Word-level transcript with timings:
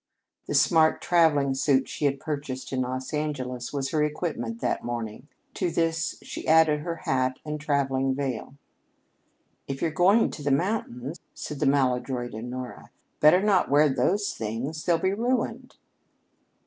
The 0.47 0.55
smart 0.55 0.99
traveling 0.99 1.53
suit 1.53 1.87
she 1.87 2.05
had 2.05 2.19
purchased 2.19 2.73
in 2.73 2.81
Los 2.81 3.13
Angeles 3.13 3.71
was 3.71 3.91
her 3.91 4.03
equipment 4.03 4.59
that 4.59 4.83
morning. 4.83 5.27
To 5.53 5.69
this 5.69 6.17
she 6.23 6.47
added 6.47 6.79
her 6.79 6.95
hat 7.03 7.37
and 7.45 7.61
traveling 7.61 8.15
veil. 8.15 8.55
"If 9.67 9.79
you're 9.79 9.91
going 9.91 10.23
up 10.23 10.31
the 10.31 10.49
mountain," 10.49 11.13
said 11.35 11.59
the 11.59 11.67
maladroit 11.67 12.33
Honora, 12.33 12.89
"better 13.19 13.43
not 13.43 13.69
wear 13.69 13.89
those 13.89 14.33
things. 14.33 14.83
They'll 14.85 14.97
be 14.97 15.13
ruined." 15.13 15.75